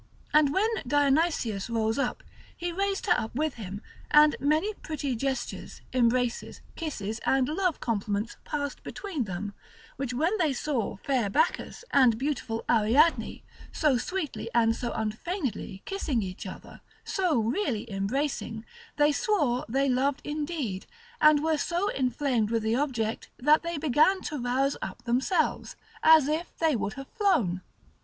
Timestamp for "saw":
10.53-10.95